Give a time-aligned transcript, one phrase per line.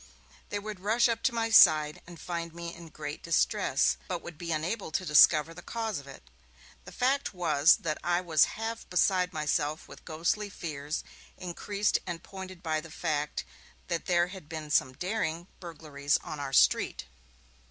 [0.49, 4.35] They would rush up to my side, and find me in great distress, but would
[4.35, 6.23] be unable to discover the cause of it.
[6.85, 11.03] The fact was that I was half beside myself with ghostly fears,
[11.37, 13.43] increased and pointed by the fact
[13.89, 17.05] that there had been some daring burglaries on our street.